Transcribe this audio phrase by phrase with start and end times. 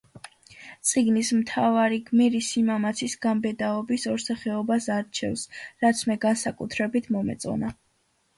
[0.91, 5.45] წიგნის მთავარი გმირისიმამაცის, გამბედაობის ორ სახეობას არჩევს,
[5.85, 7.73] რაც მე განსაკუთრებით მომეწონა.